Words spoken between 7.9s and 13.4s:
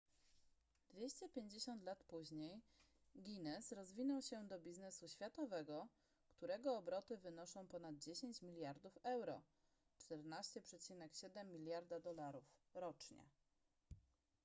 10 miliardów euro 14,7 miliarda dolarów rocznie